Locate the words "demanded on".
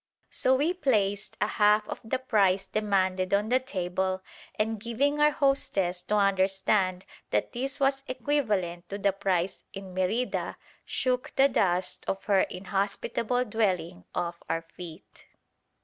2.65-3.49